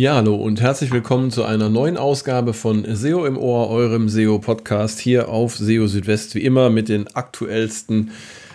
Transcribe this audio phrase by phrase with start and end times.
[0.00, 4.98] Ja, hallo und herzlich willkommen zu einer neuen Ausgabe von SEO im Ohr, eurem SEO-Podcast
[4.98, 8.10] hier auf SEO Südwest, wie immer mit den aktuellsten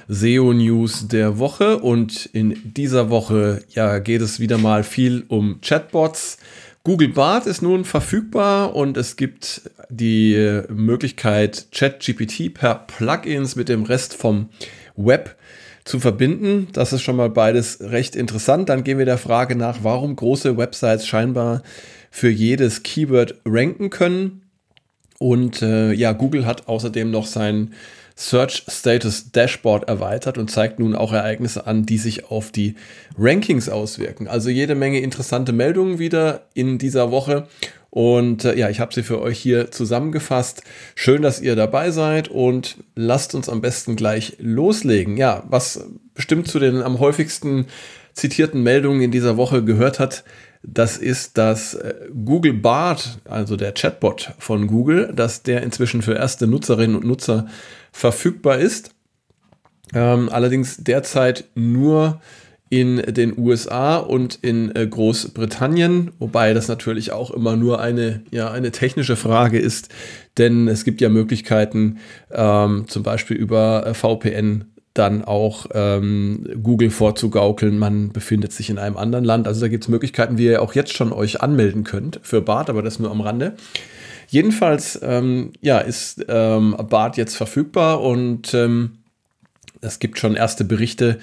[0.07, 1.77] SEO-News der Woche.
[1.77, 6.39] Und in dieser Woche ja, geht es wieder mal viel um Chatbots.
[6.83, 13.83] Google Bart ist nun verfügbar und es gibt die Möglichkeit, ChatGPT per Plugins mit dem
[13.83, 14.49] Rest vom
[14.95, 15.35] Web
[15.85, 16.67] zu verbinden.
[16.73, 18.69] Das ist schon mal beides recht interessant.
[18.69, 21.61] Dann gehen wir der Frage nach, warum große Websites scheinbar
[22.11, 24.41] für jedes Keyword ranken können.
[25.19, 27.73] Und äh, ja, Google hat außerdem noch sein
[28.15, 32.75] Search Status Dashboard erweitert und zeigt nun auch Ereignisse an, die sich auf die
[33.17, 34.27] Rankings auswirken.
[34.27, 37.47] Also jede Menge interessante Meldungen wieder in dieser Woche.
[37.89, 40.63] Und äh, ja, ich habe sie für euch hier zusammengefasst.
[40.95, 45.17] Schön, dass ihr dabei seid und lasst uns am besten gleich loslegen.
[45.17, 47.67] Ja, was bestimmt zu den am häufigsten
[48.13, 50.23] zitierten Meldungen in dieser Woche gehört hat,
[50.67, 51.93] das ist, dass äh,
[52.25, 57.47] Google Bart, also der Chatbot von Google, dass der inzwischen für erste Nutzerinnen und Nutzer
[57.91, 58.91] verfügbar ist.
[59.93, 62.21] Ähm, allerdings derzeit nur
[62.69, 68.51] in den USA und in äh, Großbritannien, wobei das natürlich auch immer nur eine, ja,
[68.51, 69.89] eine technische Frage ist,
[70.37, 71.99] denn es gibt ja Möglichkeiten,
[72.31, 78.79] ähm, zum Beispiel über äh, VPN dann auch ähm, Google vorzugaukeln, man befindet sich in
[78.79, 79.45] einem anderen Land.
[79.47, 82.69] Also da gibt es Möglichkeiten, wie ihr auch jetzt schon euch anmelden könnt für BART,
[82.69, 83.55] aber das nur am Rande.
[84.29, 88.99] Jedenfalls ähm, ja, ist ähm, BART jetzt verfügbar und ähm,
[89.81, 91.19] es gibt schon erste Berichte,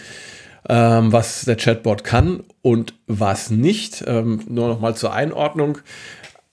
[0.69, 4.05] ähm, was der Chatbot kann und was nicht.
[4.07, 5.79] Ähm, nur noch mal zur Einordnung.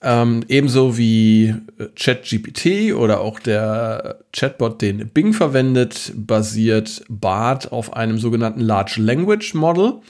[0.02, 7.92] Ähm, ebenso wie äh, ChatGPT oder auch der Chatbot, den Bing verwendet, basiert BART auf
[7.92, 10.00] einem sogenannten Large Language Model.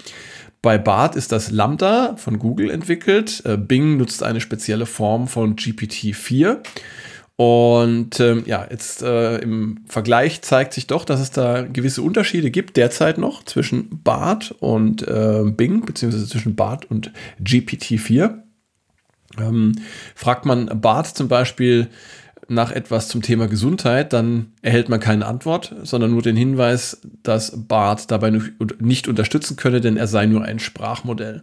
[0.62, 3.42] Bei BART ist das Lambda von Google entwickelt.
[3.44, 6.58] Äh, Bing nutzt eine spezielle Form von GPT-4.
[7.34, 12.50] Und ähm, ja, jetzt äh, im Vergleich zeigt sich doch, dass es da gewisse Unterschiede
[12.50, 17.10] gibt, derzeit noch zwischen BART und äh, Bing, beziehungsweise zwischen BART und
[17.42, 18.42] GPT-4.
[19.38, 19.72] Ähm,
[20.14, 21.88] fragt man BART zum Beispiel,
[22.50, 27.52] nach etwas zum Thema Gesundheit, dann erhält man keine Antwort, sondern nur den Hinweis, dass
[27.66, 28.32] Bart dabei
[28.78, 31.42] nicht unterstützen könne, denn er sei nur ein Sprachmodell.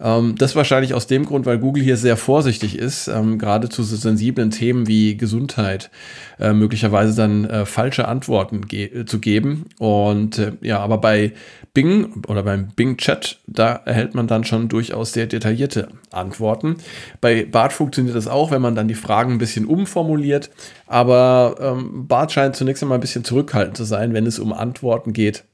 [0.00, 3.82] Ähm, das wahrscheinlich aus dem Grund, weil Google hier sehr vorsichtig ist, ähm, gerade zu
[3.82, 5.90] so sensiblen Themen wie Gesundheit
[6.38, 9.66] äh, möglicherweise dann äh, falsche Antworten ge zu geben.
[9.78, 11.32] Und äh, ja, aber bei
[11.74, 16.76] Bing oder beim Bing Chat, da erhält man dann schon durchaus sehr detaillierte Antworten.
[17.20, 20.50] Bei Bart funktioniert das auch, wenn man dann die Fragen ein bisschen umformuliert.
[20.86, 25.03] Aber ähm, Bart scheint zunächst einmal ein bisschen zurückhaltend zu sein, wenn es um Antworten
[25.12, 25.44] geht,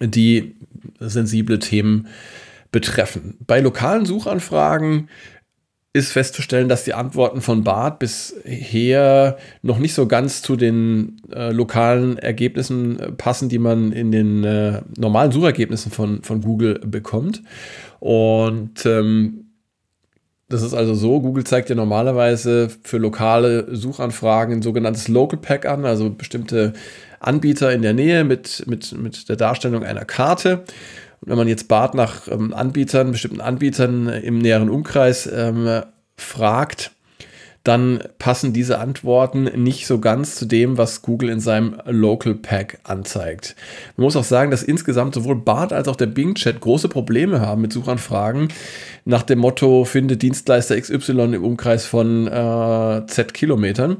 [0.00, 0.56] die
[0.98, 2.08] sensible Themen
[2.72, 3.36] betreffen.
[3.46, 5.08] Bei lokalen Suchanfragen
[5.96, 11.52] ist festzustellen, dass die Antworten von Bart bisher noch nicht so ganz zu den äh,
[11.52, 17.42] lokalen Ergebnissen äh, passen, die man in den äh, normalen Suchergebnissen von, von Google bekommt.
[17.98, 19.46] Und ähm,
[20.50, 25.64] das ist also so, Google zeigt ja normalerweise für lokale Suchanfragen ein sogenanntes Local Pack
[25.64, 26.74] an, also bestimmte
[27.26, 30.64] Anbieter in der Nähe mit, mit, mit der Darstellung einer Karte.
[31.20, 35.82] Und wenn man jetzt Bart nach ähm, Anbietern, bestimmten Anbietern im näheren Umkreis ähm,
[36.16, 36.92] fragt,
[37.66, 42.78] dann passen diese Antworten nicht so ganz zu dem, was Google in seinem Local Pack
[42.84, 43.56] anzeigt.
[43.96, 47.40] Man muss auch sagen, dass insgesamt sowohl BART als auch der Bing Chat große Probleme
[47.40, 48.48] haben mit Suchanfragen
[49.04, 53.96] nach dem Motto, finde Dienstleister XY im Umkreis von äh, Z Kilometern.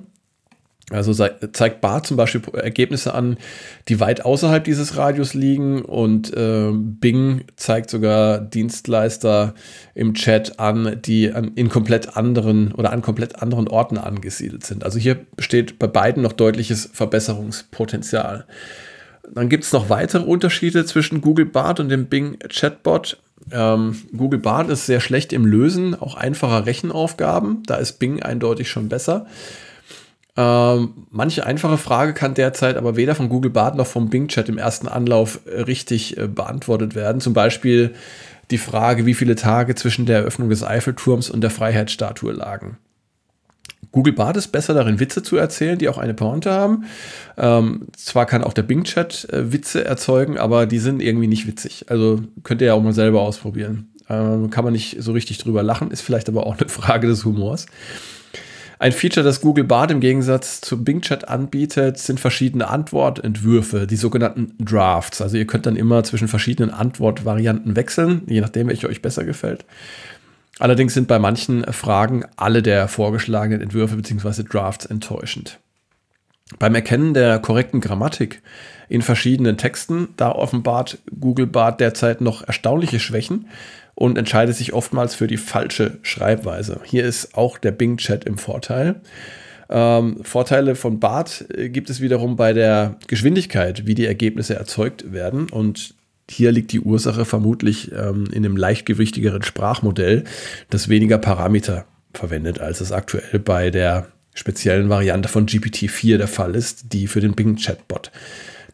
[0.91, 3.39] Also zeigt Bar zum Beispiel Ergebnisse an,
[3.89, 9.55] die weit außerhalb dieses Radius liegen und äh, Bing zeigt sogar Dienstleister
[9.95, 14.85] im Chat an, die an, in komplett anderen oder an komplett anderen Orten angesiedelt sind.
[14.85, 18.47] Also hier besteht bei beiden noch deutliches Verbesserungspotenzial.
[19.35, 23.19] Dann gibt es noch weitere Unterschiede zwischen Google Bart und dem Bing Chatbot.
[23.51, 27.65] Ähm, Google Bart ist sehr schlecht im Lösen auch einfacher Rechenaufgaben.
[27.67, 29.27] Da ist Bing eindeutig schon besser.
[30.37, 34.49] Ähm, manche einfache Frage kann derzeit aber weder von Google Bart noch vom Bing Chat
[34.49, 37.21] im ersten Anlauf äh, richtig äh, beantwortet werden.
[37.21, 37.95] Zum Beispiel
[38.51, 42.77] die Frage, wie viele Tage zwischen der Eröffnung des Eiffelturms und der Freiheitsstatue lagen.
[43.93, 46.85] Google Bart ist besser darin, Witze zu erzählen, die auch eine Pointe haben.
[47.39, 51.47] Ähm, zwar kann auch der Bing Chat äh, Witze erzeugen, aber die sind irgendwie nicht
[51.47, 51.87] witzig.
[51.89, 53.89] Also könnt ihr ja auch mal selber ausprobieren.
[54.11, 57.25] Ähm, kann man nicht so richtig drüber lachen, ist vielleicht aber auch eine Frage des
[57.25, 57.67] Humors.
[58.79, 63.97] Ein Feature, das Google Bart im Gegensatz zu Bing Chat anbietet, sind verschiedene Antwortentwürfe, die
[63.97, 65.23] sogenannten Drafts.
[65.23, 69.65] Also ihr könnt dann immer zwischen verschiedenen Antwortvarianten wechseln, je nachdem, welche euch besser gefällt.
[70.59, 74.43] Allerdings sind bei manchen Fragen alle der vorgeschlagenen Entwürfe bzw.
[74.43, 75.59] Drafts enttäuschend.
[76.59, 78.43] Beim Erkennen der korrekten Grammatik
[78.89, 83.47] in verschiedenen Texten, da offenbart Google Bart derzeit noch erstaunliche Schwächen
[83.97, 86.81] und entscheidet sich oftmals für die falsche Schreibweise.
[86.85, 89.01] Hier ist auch der Bing Chat im Vorteil.
[89.69, 95.13] Ähm, Vorteile von BART äh, gibt es wiederum bei der Geschwindigkeit, wie die Ergebnisse erzeugt
[95.13, 95.49] werden.
[95.49, 95.95] Und
[96.31, 100.25] hier liegt die Ursache vermutlich ähm, in einem leichtgewichtigeren Sprachmodell,
[100.69, 106.55] das weniger Parameter verwendet, als es aktuell bei der speziellen Variante von GPT-4 der Fall
[106.55, 108.13] ist, die für den Bing Chatbot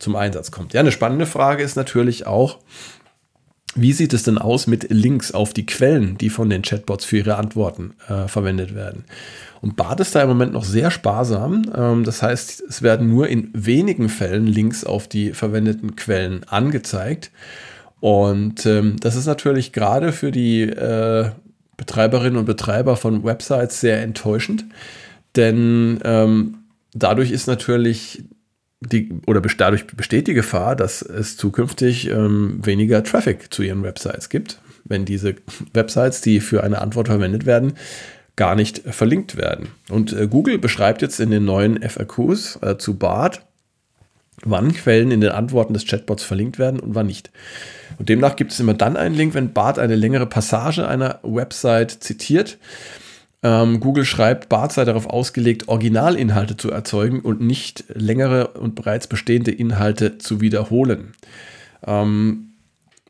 [0.01, 0.75] zum Einsatz kommt.
[0.75, 2.59] Ja, eine spannende Frage ist natürlich auch,
[3.75, 7.19] wie sieht es denn aus mit Links auf die Quellen, die von den Chatbots für
[7.19, 9.05] ihre Antworten äh, verwendet werden?
[9.63, 11.71] Und Bart ist da im Moment noch sehr sparsam.
[11.75, 17.31] Ähm, das heißt, es werden nur in wenigen Fällen Links auf die verwendeten Quellen angezeigt.
[18.01, 21.31] Und ähm, das ist natürlich gerade für die äh,
[21.77, 24.65] Betreiberinnen und Betreiber von Websites sehr enttäuschend.
[25.37, 26.59] Denn ähm,
[26.93, 28.25] dadurch ist natürlich
[28.91, 34.29] die, oder dadurch besteht die Gefahr, dass es zukünftig ähm, weniger Traffic zu ihren Websites
[34.29, 35.37] gibt, wenn diese
[35.73, 37.75] Websites, die für eine Antwort verwendet werden,
[38.37, 39.69] gar nicht verlinkt werden.
[39.89, 43.45] Und äh, Google beschreibt jetzt in den neuen FAQs äh, zu BART,
[44.45, 47.31] wann Quellen in den Antworten des Chatbots verlinkt werden und wann nicht.
[47.99, 51.91] Und demnach gibt es immer dann einen Link, wenn BART eine längere Passage einer Website
[51.91, 52.59] zitiert
[53.43, 59.09] ähm, Google schreibt, BART sei darauf ausgelegt, Originalinhalte zu erzeugen und nicht längere und bereits
[59.09, 61.13] bestehende Inhalte zu wiederholen.
[61.85, 62.53] Ähm,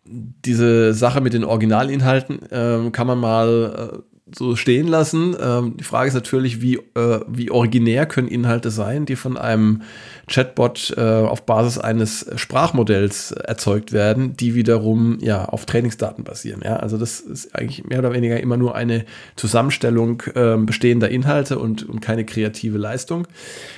[0.05, 5.37] diese Sache mit den Originalinhalten ähm, kann man mal äh, so stehen lassen.
[5.41, 9.83] Ähm, die Frage ist natürlich, wie, äh, wie originär können Inhalte sein, die von einem
[10.29, 16.63] Chatbot äh, auf Basis eines Sprachmodells erzeugt werden, die wiederum ja auf Trainingsdaten basieren.
[16.65, 16.77] Ja?
[16.77, 19.05] Also das ist eigentlich mehr oder weniger immer nur eine
[19.37, 23.27] Zusammenstellung äh, bestehender Inhalte und, und keine kreative Leistung.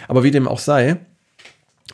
[0.08, 0.98] Aber wie dem auch sei,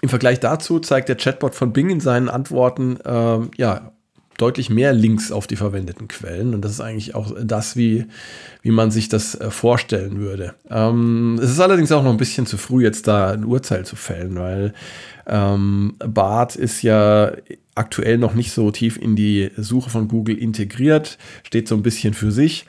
[0.02, 3.92] im Vergleich dazu zeigt der Chatbot von Bing in seinen Antworten ähm, ja
[4.40, 6.54] deutlich mehr Links auf die verwendeten Quellen.
[6.54, 8.06] Und das ist eigentlich auch das, wie,
[8.62, 10.54] wie man sich das äh, vorstellen würde.
[10.70, 13.96] Ähm, es ist allerdings auch noch ein bisschen zu früh, jetzt da ein Urteil zu
[13.96, 14.72] fällen, weil
[15.26, 17.32] ähm, BART ist ja
[17.74, 22.14] aktuell noch nicht so tief in die Suche von Google integriert, steht so ein bisschen
[22.14, 22.66] für sich.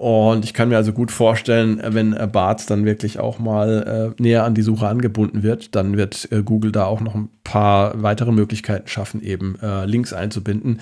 [0.00, 4.22] Und ich kann mir also gut vorstellen, wenn äh, BART dann wirklich auch mal äh,
[4.22, 8.02] näher an die Suche angebunden wird, dann wird äh, Google da auch noch ein paar
[8.02, 10.80] weitere Möglichkeiten schaffen, eben äh, Links einzubinden.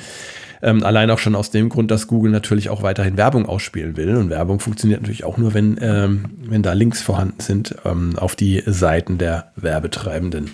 [0.63, 4.15] Ähm, allein auch schon aus dem Grund, dass Google natürlich auch weiterhin Werbung ausspielen will.
[4.15, 8.37] Und Werbung funktioniert natürlich auch nur, wenn, ähm, wenn da Links vorhanden sind ähm, auf
[8.37, 10.53] die Seiten der Werbetreibenden.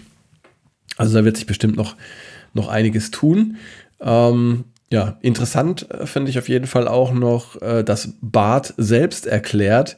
[0.97, 1.97] Also da wird sich bestimmt noch,
[2.55, 3.59] noch einiges tun.
[4.01, 9.27] Ähm, ja, interessant äh, finde ich auf jeden Fall auch noch, äh, dass Bart selbst
[9.27, 9.97] erklärt,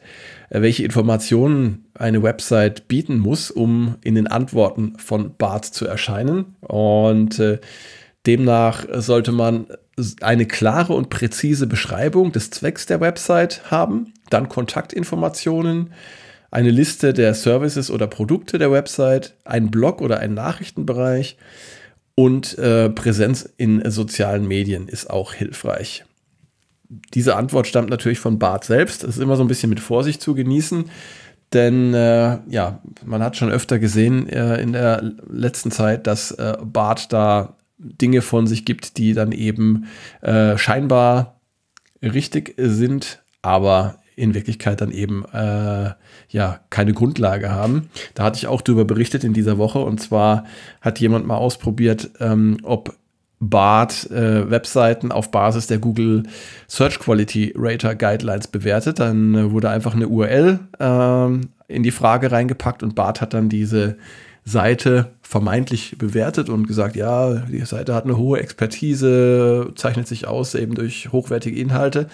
[0.48, 6.56] äh, welche Informationen eine Website bieten muss, um in den Antworten von Bart zu erscheinen.
[6.60, 7.42] Und
[8.26, 9.66] demnach sollte man
[10.20, 15.92] eine klare und präzise Beschreibung des Zwecks der Website haben, dann Kontaktinformationen,
[16.50, 21.38] eine Liste der Services oder Produkte der Website, ein Blog oder ein Nachrichtenbereich
[22.16, 26.04] und äh, Präsenz in sozialen Medien ist auch hilfreich.
[27.14, 29.04] Diese Antwort stammt natürlich von Bart selbst.
[29.04, 30.86] Das ist immer so ein bisschen mit Vorsicht zu genießen,
[31.52, 36.56] denn äh, ja, man hat schon öfter gesehen äh, in der letzten Zeit, dass äh,
[36.62, 39.86] Bart da Dinge von sich gibt, die dann eben
[40.22, 41.38] äh, scheinbar
[42.02, 45.90] richtig sind, aber in Wirklichkeit dann eben äh,
[46.30, 47.90] ja keine Grundlage haben.
[48.14, 50.44] Da hatte ich auch darüber berichtet in dieser Woche und zwar
[50.80, 52.96] hat jemand mal ausprobiert, ähm, ob
[53.38, 56.22] BART äh, Webseiten auf Basis der Google
[56.68, 58.98] Search Quality Rater Guidelines bewertet.
[58.98, 63.50] Dann äh, wurde einfach eine URL äh, in die Frage reingepackt und BART hat dann
[63.50, 63.98] diese
[64.46, 70.54] Seite vermeintlich bewertet und gesagt, ja, die Seite hat eine hohe Expertise, zeichnet sich aus
[70.54, 72.08] eben durch hochwertige Inhalte.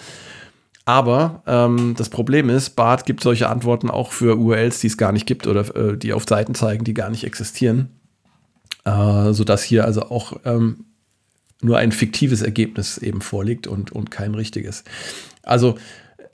[0.85, 5.11] Aber ähm, das Problem ist, BART gibt solche Antworten auch für URLs, die es gar
[5.11, 7.89] nicht gibt oder äh, die auf Seiten zeigen, die gar nicht existieren.
[8.83, 10.85] Äh, sodass hier also auch ähm,
[11.61, 14.83] nur ein fiktives Ergebnis eben vorliegt und, und kein richtiges.
[15.41, 15.77] Also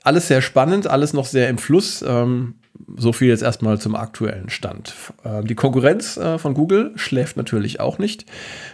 [0.02, 2.02] alles sehr spannend, alles noch sehr im Fluss.
[2.06, 2.54] Ähm,
[2.96, 4.94] so viel jetzt erstmal zum aktuellen Stand.
[5.24, 8.26] Ähm, die Konkurrenz äh, von Google schläft natürlich auch nicht.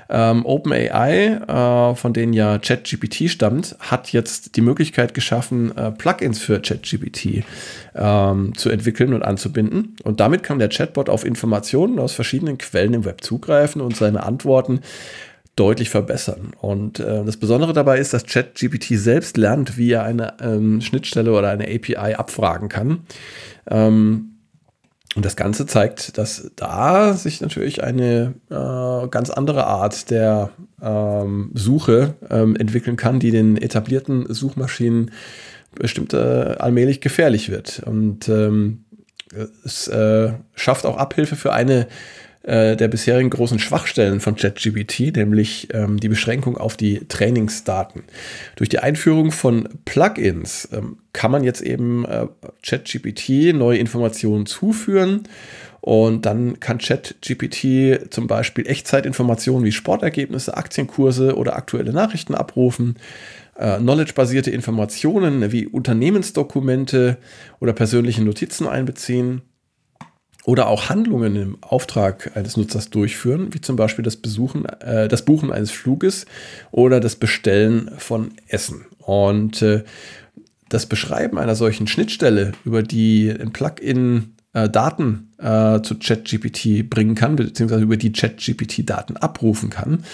[0.08, 6.38] Ähm, OpenAI, äh, von denen ja ChatGPT stammt, hat jetzt die Möglichkeit geschaffen, äh, Plugins
[6.40, 7.44] für ChatGPT
[7.94, 9.96] ähm, zu entwickeln und anzubinden.
[10.04, 14.22] Und damit kann der Chatbot auf Informationen aus verschiedenen Quellen im Web zugreifen und seine
[14.22, 14.80] Antworten
[15.56, 16.52] deutlich verbessern.
[16.60, 21.32] Und äh, das Besondere dabei ist, dass ChatGPT selbst lernt, wie er eine ähm, Schnittstelle
[21.32, 23.00] oder eine API abfragen kann.
[23.68, 24.32] Ähm,
[25.16, 30.50] und das Ganze zeigt, dass da sich natürlich eine äh, ganz andere Art der
[30.82, 35.10] ähm, Suche ähm, entwickeln kann, die den etablierten Suchmaschinen
[35.74, 37.82] bestimmt äh, allmählich gefährlich wird.
[37.86, 38.84] Und ähm,
[39.64, 41.86] es äh, schafft auch Abhilfe für eine
[42.46, 48.04] äh, der bisherigen großen Schwachstellen von ChatGPT, nämlich ähm, die Beschränkung auf die Trainingsdaten.
[48.54, 52.26] Durch die Einführung von Plugins ähm, kann man jetzt eben äh,
[52.64, 55.24] ChatGPT neue Informationen zuführen
[55.80, 62.96] und dann kann ChatGPT zum Beispiel Echtzeitinformationen wie Sportergebnisse, Aktienkurse oder aktuelle Nachrichten abrufen.
[63.56, 67.16] Äh, Knowledge-basierte Informationen wie Unternehmensdokumente
[67.58, 69.42] oder persönliche Notizen einbeziehen
[70.46, 75.24] oder auch Handlungen im Auftrag eines Nutzers durchführen, wie zum Beispiel das, Besuchen, äh, das
[75.24, 76.24] Buchen eines Fluges
[76.70, 78.86] oder das Bestellen von Essen.
[79.00, 79.82] Und äh,
[80.68, 87.14] das Beschreiben einer solchen Schnittstelle, über die ein Plugin äh, Daten äh, zu ChatGPT bringen
[87.14, 90.04] kann, beziehungsweise über die ChatGPT Daten abrufen kann,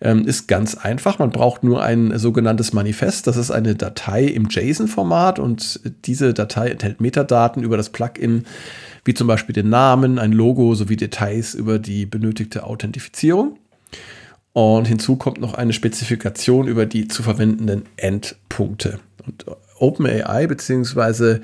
[0.00, 1.18] ähm, ist ganz einfach.
[1.18, 3.26] Man braucht nur ein sogenanntes Manifest.
[3.26, 8.46] Das ist eine Datei im JSON-Format und diese Datei enthält Metadaten über das Plugin,
[9.04, 13.58] wie zum Beispiel den Namen, ein Logo sowie Details über die benötigte Authentifizierung.
[14.54, 18.98] Und hinzu kommt noch eine Spezifikation über die zu verwendenden Endpunkte.
[19.26, 19.44] Und
[19.78, 21.40] OpenAI bzw.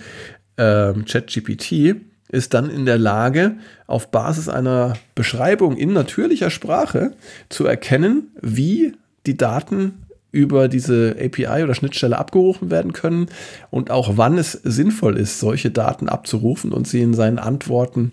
[0.56, 7.14] Ähm, ChatGPT ist dann in der Lage, auf Basis einer Beschreibung in natürlicher Sprache
[7.48, 8.92] zu erkennen, wie
[9.26, 13.28] die Daten über diese API oder Schnittstelle abgerufen werden können
[13.70, 18.12] und auch wann es sinnvoll ist, solche Daten abzurufen und sie in seinen Antworten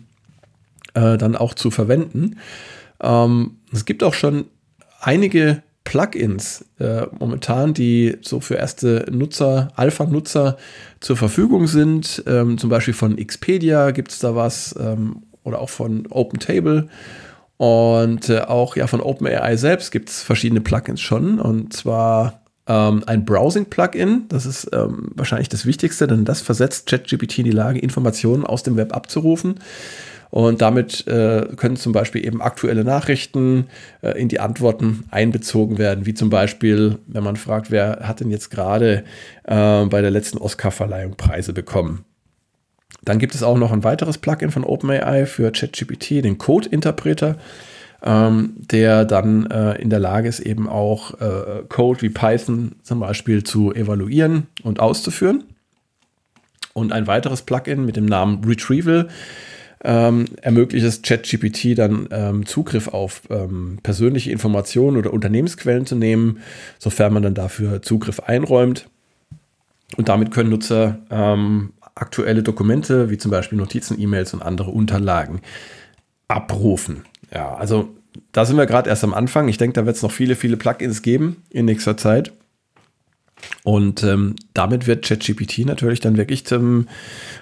[0.93, 2.37] äh, dann auch zu verwenden.
[3.01, 4.45] Ähm, es gibt auch schon
[5.01, 10.57] einige Plugins äh, momentan, die so für erste Nutzer, Alpha-Nutzer
[10.99, 12.23] zur Verfügung sind.
[12.25, 16.87] Ähm, zum Beispiel von Expedia gibt es da was ähm, oder auch von OpenTable.
[17.57, 21.39] Und äh, auch ja von OpenAI selbst gibt es verschiedene Plugins schon.
[21.39, 27.39] Und zwar ähm, ein Browsing-Plugin, das ist ähm, wahrscheinlich das Wichtigste, denn das versetzt ChatGPT
[27.39, 29.59] in die Lage, Informationen aus dem Web abzurufen.
[30.33, 33.67] Und damit äh, können zum Beispiel eben aktuelle Nachrichten
[34.01, 38.31] äh, in die Antworten einbezogen werden, wie zum Beispiel, wenn man fragt, wer hat denn
[38.31, 39.03] jetzt gerade
[39.43, 42.03] äh, bei der letzten Oscar-Verleihung Preise bekommen.
[43.03, 47.37] Dann gibt es auch noch ein weiteres Plugin von OpenAI für ChatGPT, den Code-Interpreter,
[48.03, 53.01] ähm, der dann äh, in der Lage ist, eben auch äh, Code wie Python zum
[53.01, 55.43] Beispiel zu evaluieren und auszuführen.
[56.73, 59.09] Und ein weiteres Plugin mit dem Namen Retrieval
[59.83, 66.39] ähm, ermöglicht es ChatGPT dann ähm, Zugriff auf ähm, persönliche Informationen oder Unternehmensquellen zu nehmen,
[66.79, 68.87] sofern man dann dafür Zugriff einräumt.
[69.97, 75.41] Und damit können Nutzer ähm, aktuelle Dokumente, wie zum Beispiel Notizen, E-Mails und andere Unterlagen
[76.27, 77.03] abrufen.
[77.31, 77.89] Ja, also
[78.31, 79.47] da sind wir gerade erst am Anfang.
[79.47, 82.31] Ich denke, da wird es noch viele, viele Plugins geben in nächster Zeit.
[83.63, 86.87] Und ähm, damit wird ChatGPT natürlich dann wirklich zum,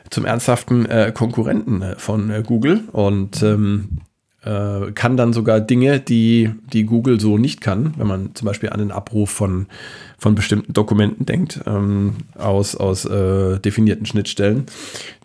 [0.09, 2.81] zum ernsthaften äh, Konkurrenten äh, von äh, Google.
[2.91, 4.01] Und ähm,
[4.43, 8.69] äh, kann dann sogar Dinge, die, die Google so nicht kann, wenn man zum Beispiel
[8.69, 9.67] an den Abruf von,
[10.17, 14.65] von bestimmten Dokumenten denkt, ähm, aus, aus äh, definierten Schnittstellen,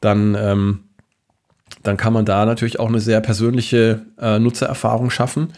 [0.01, 0.81] dann, ähm,
[1.83, 5.49] dann kann man da natürlich auch eine sehr persönliche äh, Nutzererfahrung schaffen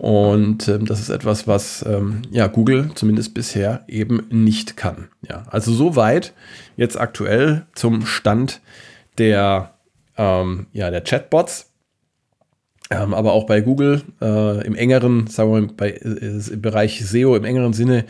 [0.00, 5.08] und ähm, das ist etwas, was ähm, ja, Google zumindest bisher eben nicht kann.
[5.28, 6.32] Ja, also soweit
[6.78, 8.62] jetzt aktuell zum Stand
[9.18, 9.74] der,
[10.16, 11.66] ähm, ja, der Chatbots.
[12.90, 17.04] Ähm, aber auch bei Google äh, im engeren, sagen wir mal, bei, äh, im Bereich
[17.04, 18.06] SEO im engeren Sinne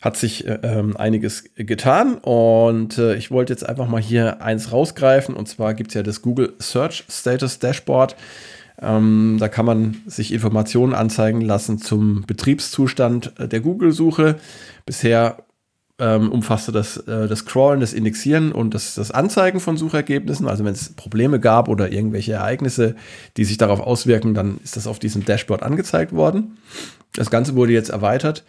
[0.00, 2.14] hat sich äh, ähm, einiges getan.
[2.18, 5.34] Und äh, ich wollte jetzt einfach mal hier eins rausgreifen.
[5.34, 8.14] Und zwar gibt es ja das Google Search Status Dashboard.
[8.80, 14.36] Ähm, da kann man sich Informationen anzeigen lassen zum Betriebszustand der Google-Suche.
[14.84, 15.44] Bisher
[15.98, 20.48] ähm, umfasste das äh, das Crawlen, das Indexieren und das, das Anzeigen von Suchergebnissen.
[20.48, 22.96] Also wenn es Probleme gab oder irgendwelche Ereignisse,
[23.36, 26.58] die sich darauf auswirken, dann ist das auf diesem Dashboard angezeigt worden.
[27.14, 28.44] Das Ganze wurde jetzt erweitert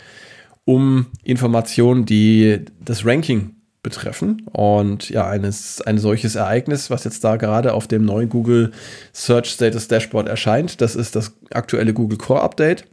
[0.66, 3.56] um Informationen, die das Ranking
[3.86, 4.42] betreffen.
[4.52, 8.72] Und ja, eines, ein solches Ereignis, was jetzt da gerade auf dem neuen Google
[9.14, 12.86] Search Status Dashboard erscheint, das ist das aktuelle Google Core Update.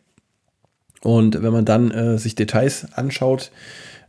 [1.02, 3.50] Und wenn man dann äh, sich Details anschaut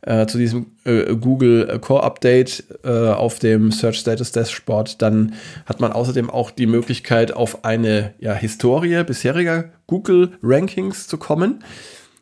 [0.01, 5.35] äh, zu diesem äh, Google Core Update äh, auf dem Search Status Dashboard, dann
[5.65, 11.63] hat man außerdem auch die Möglichkeit, auf eine ja, Historie bisheriger Google Rankings zu kommen.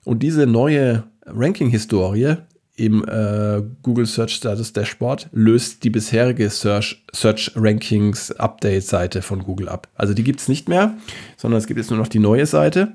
[0.06, 2.38] Und diese neue Ranking-Historie
[2.81, 9.43] im äh, Google Search Status Dashboard löst die bisherige Search, Search Rankings Update Seite von
[9.43, 9.88] Google ab.
[9.95, 10.95] Also die gibt es nicht mehr,
[11.38, 12.93] sondern es gibt jetzt nur noch die neue Seite.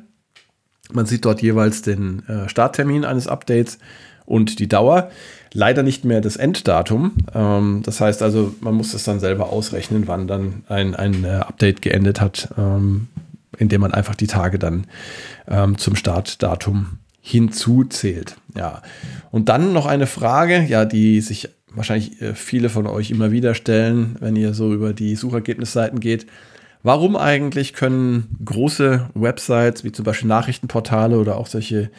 [0.93, 3.79] Man sieht dort jeweils den äh, Starttermin eines Updates
[4.25, 5.11] und die Dauer.
[5.53, 7.13] Leider nicht mehr das Enddatum.
[7.33, 11.29] Ähm, das heißt also, man muss das dann selber ausrechnen, wann dann ein, ein äh,
[11.29, 13.07] Update geendet hat, ähm,
[13.57, 14.87] indem man einfach die Tage dann
[15.47, 18.37] ähm, zum Startdatum hinzuzählt.
[18.57, 18.83] Ja.
[19.33, 23.57] Und dann noch eine Frage, ja, die sich wahrscheinlich äh, viele von euch immer wieder
[23.57, 26.27] stellen, wenn ihr so über die Suchergebnisseiten geht.
[26.85, 31.91] Warum eigentlich können große Websites wie zum Beispiel Nachrichtenportale oder auch solche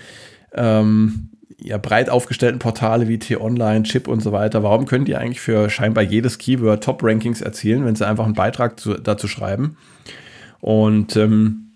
[0.53, 5.41] ähm, ja, breit aufgestellten Portale wie T-Online, Chip und so weiter, warum können die eigentlich
[5.41, 9.75] für scheinbar jedes Keyword Top-Rankings erzielen, wenn sie einfach einen Beitrag zu, dazu schreiben
[10.61, 11.73] und ähm,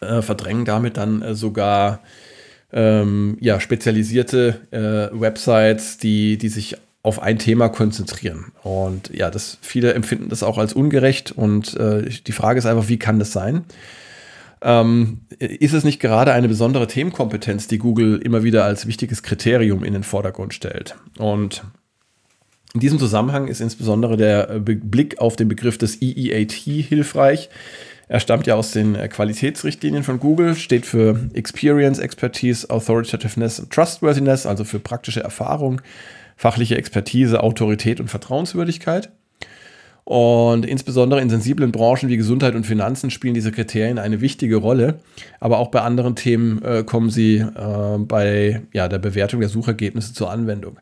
[0.00, 2.00] äh, verdrängen damit dann äh, sogar
[2.72, 8.46] ähm, ja, spezialisierte äh, Websites, die, die sich auf ein Thema konzentrieren.
[8.64, 11.30] Und ja, das, viele empfinden das auch als ungerecht.
[11.30, 13.64] Und äh, die Frage ist einfach, wie kann das sein?
[14.60, 19.84] Ähm, ist es nicht gerade eine besondere Themenkompetenz, die Google immer wieder als wichtiges Kriterium
[19.84, 20.96] in den Vordergrund stellt?
[21.18, 21.62] Und
[22.74, 27.48] in diesem Zusammenhang ist insbesondere der Blick auf den Begriff des EEAT hilfreich.
[28.08, 34.46] Er stammt ja aus den Qualitätsrichtlinien von Google, steht für Experience, Expertise, Authoritativeness und Trustworthiness,
[34.46, 35.80] also für praktische Erfahrung,
[36.36, 39.10] fachliche Expertise, Autorität und Vertrauenswürdigkeit.
[40.08, 45.00] Und insbesondere in sensiblen Branchen wie Gesundheit und Finanzen spielen diese Kriterien eine wichtige Rolle.
[45.40, 50.14] Aber auch bei anderen Themen äh, kommen sie äh, bei ja, der Bewertung der Suchergebnisse
[50.14, 50.78] zur Anwendung.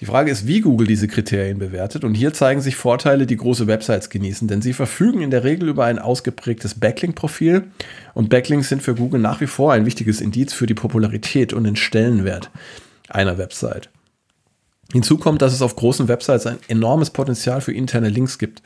[0.00, 2.04] Die Frage ist, wie Google diese Kriterien bewertet.
[2.04, 5.68] Und hier zeigen sich Vorteile, die große Websites genießen, denn sie verfügen in der Regel
[5.68, 7.64] über ein ausgeprägtes Backlink-Profil.
[8.12, 11.64] Und Backlinks sind für Google nach wie vor ein wichtiges Indiz für die Popularität und
[11.64, 12.50] den Stellenwert
[13.08, 13.89] einer Website.
[14.92, 18.60] Hinzu kommt, dass es auf großen Websites ein enormes Potenzial für interne Links gibt.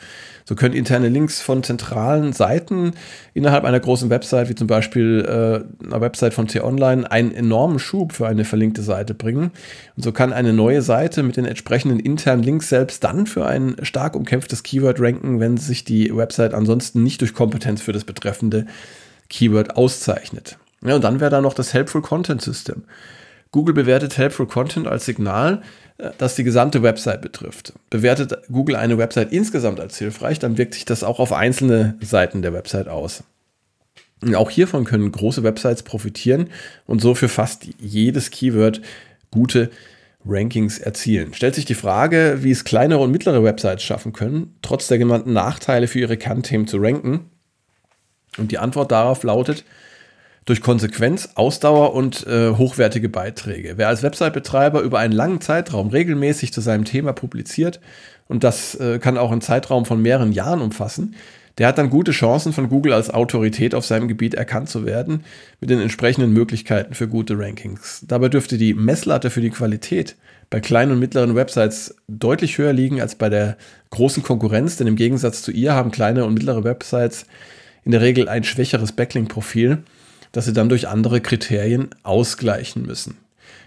[0.47, 2.93] So können interne Links von zentralen Seiten
[3.35, 8.13] innerhalb einer großen Website, wie zum Beispiel äh, einer Website von T-Online, einen enormen Schub
[8.13, 9.51] für eine verlinkte Seite bringen.
[9.97, 13.77] Und so kann eine neue Seite mit den entsprechenden internen Links selbst dann für ein
[13.83, 18.67] stark umkämpftes Keyword ranken, wenn sich die Website ansonsten nicht durch Kompetenz für das betreffende
[19.29, 20.59] Keyword auszeichnet.
[20.83, 22.85] Ja, und dann wäre da noch das Helpful Content System.
[23.55, 25.63] Google bewertet Helpful Content als Signal,
[25.99, 27.73] äh, das die gesamte Website betrifft.
[27.89, 32.43] Bewertet Google eine Website insgesamt als hilfreich, dann wirkt sich das auch auf einzelne Seiten
[32.43, 33.23] der Website aus.
[34.21, 36.51] Und auch hiervon können große Websites profitieren
[36.87, 38.83] und so für fast jedes Keyword
[39.31, 39.71] gute
[40.27, 41.33] Rankings erzielen.
[41.33, 45.33] Stellt sich die Frage, wie es kleinere und mittlere Websites schaffen können, trotz der genannten
[45.33, 47.31] Nachteile für ihre Kernthemen zu ranken.
[48.37, 49.65] Und die Antwort darauf lautet,
[50.45, 53.75] durch Konsequenz, Ausdauer und äh, hochwertige Beiträge.
[53.77, 57.81] Wer als Website-Betreiber über einen langen Zeitraum regelmäßig zu seinem Thema publiziert,
[58.27, 61.15] und das äh, kann auch einen Zeitraum von mehreren Jahren umfassen,
[61.59, 65.25] der hat dann gute Chancen, von Google als Autorität auf seinem Gebiet erkannt zu werden,
[65.61, 68.05] mit den entsprechenden Möglichkeiten für gute Rankings.
[68.09, 70.17] Dabei dürfte die Messlatte für die Qualität
[70.51, 73.57] bei kleinen und mittleren Websites deutlich höher liegen als bei der
[73.91, 77.27] großen Konkurrenz, denn im Gegensatz zu ihr haben kleine und mittlere Websites
[77.85, 79.79] in der Regel ein schwächeres Backlink-Profil
[80.35, 83.17] dass sie dann durch andere Kriterien ausgleichen müssen.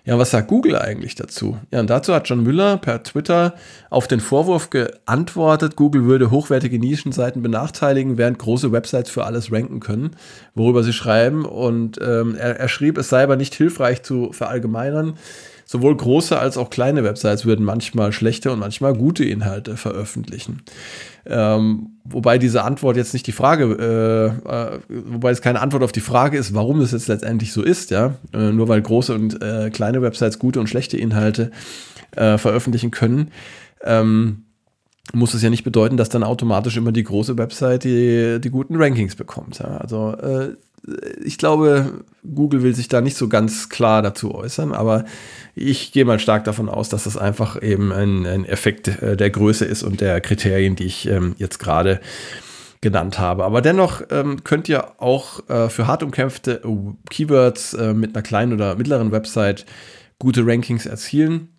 [0.03, 1.57] Ja, was sagt Google eigentlich dazu?
[1.71, 3.55] Ja, und dazu hat John Müller per Twitter
[3.89, 9.81] auf den Vorwurf geantwortet, Google würde hochwertige Nischenseiten benachteiligen, während große Websites für alles ranken
[9.81, 10.11] können,
[10.55, 11.43] worüber sie schreiben.
[11.43, 15.15] Und ähm, er, er schrieb, es sei aber nicht hilfreich zu verallgemeinern.
[15.69, 20.61] Sowohl große als auch kleine Websites würden manchmal schlechte und manchmal gute Inhalte veröffentlichen.
[21.25, 25.91] Ähm, wobei diese Antwort jetzt nicht die Frage, äh, äh, wobei es keine Antwort auf
[25.91, 28.15] die Frage ist, warum das jetzt letztendlich so ist, ja.
[28.33, 31.51] Äh, nur weil große und äh, kleine Websites gute und schlechte Inhalte
[32.15, 33.31] äh, veröffentlichen können.
[33.83, 34.43] Ähm,
[35.13, 38.75] muss es ja nicht bedeuten, dass dann automatisch immer die große Website die, die guten
[38.75, 39.59] Rankings bekommt.
[39.59, 39.77] Ja.
[39.77, 40.55] Also äh,
[41.23, 45.05] ich glaube, Google will sich da nicht so ganz klar dazu äußern, aber
[45.55, 49.29] ich gehe mal stark davon aus, dass das einfach eben ein, ein Effekt äh, der
[49.29, 51.99] Größe ist und der Kriterien, die ich ähm, jetzt gerade
[52.81, 53.43] genannt habe.
[53.43, 56.61] Aber dennoch ähm, könnt ihr auch äh, für hart umkämpfte
[57.09, 59.65] Keywords äh, mit einer kleinen oder mittleren Website
[60.19, 61.49] gute Rankings erzielen.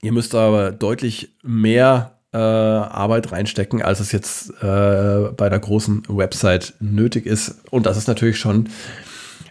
[0.00, 6.02] Ihr müsst aber deutlich mehr äh, Arbeit reinstecken, als es jetzt äh, bei der großen
[6.08, 7.56] Website nötig ist.
[7.70, 8.68] Und das ist natürlich schon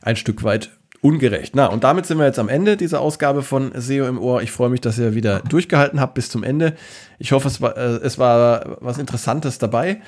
[0.02, 0.70] ein Stück weit
[1.02, 1.56] ungerecht.
[1.56, 4.42] Na, und damit sind wir jetzt am Ende dieser Ausgabe von SEO im Ohr.
[4.42, 6.74] Ich freue mich, dass ihr wieder durchgehalten habt bis zum Ende.
[7.20, 10.02] Ich hoffe, es war, äh, es war was Interessantes dabei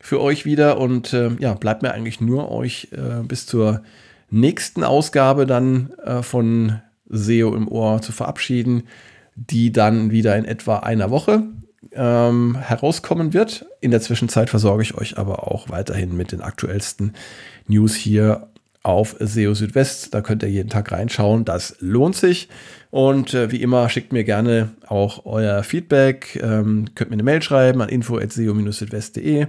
[0.00, 0.78] für euch wieder.
[0.78, 3.82] Und äh, ja, bleibt mir eigentlich nur euch äh, bis zur
[4.30, 8.84] nächsten Ausgabe dann äh, von SEO im Ohr zu verabschieden,
[9.34, 11.44] die dann wieder in etwa einer Woche
[11.92, 13.66] ähm, herauskommen wird.
[13.80, 17.14] In der Zwischenzeit versorge ich euch aber auch weiterhin mit den aktuellsten
[17.66, 18.48] News hier
[18.82, 20.14] auf SEO Südwest.
[20.14, 21.44] Da könnt ihr jeden Tag reinschauen.
[21.44, 22.48] Das lohnt sich.
[22.90, 26.40] Und äh, wie immer, schickt mir gerne auch euer Feedback.
[26.42, 29.48] Ähm, könnt mir eine Mail schreiben an info.seo-südwest.de.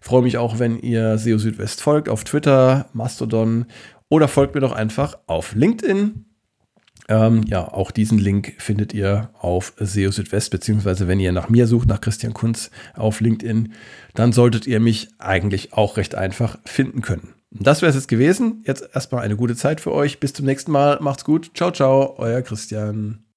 [0.00, 3.66] Freue mich auch, wenn ihr SEO Südwest folgt auf Twitter, Mastodon
[4.10, 6.26] oder folgt mir doch einfach auf LinkedIn.
[7.08, 11.66] Ähm, ja, auch diesen Link findet ihr auf SEO Südwest, beziehungsweise wenn ihr nach mir
[11.66, 13.72] sucht, nach Christian Kunz auf LinkedIn,
[14.14, 17.34] dann solltet ihr mich eigentlich auch recht einfach finden können.
[17.50, 18.62] Das wäre es jetzt gewesen.
[18.66, 20.20] Jetzt erstmal eine gute Zeit für euch.
[20.20, 20.98] Bis zum nächsten Mal.
[21.00, 21.50] Macht's gut.
[21.54, 22.14] Ciao, ciao.
[22.18, 23.27] Euer Christian.